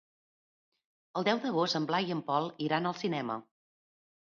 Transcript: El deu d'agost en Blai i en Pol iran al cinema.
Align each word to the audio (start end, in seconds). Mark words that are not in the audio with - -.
El 1.21 1.27
deu 1.27 1.41
d'agost 1.43 1.79
en 1.81 1.87
Blai 1.93 2.11
i 2.11 2.17
en 2.17 2.25
Pol 2.33 2.51
iran 2.71 2.93
al 2.95 2.99
cinema. 3.05 3.39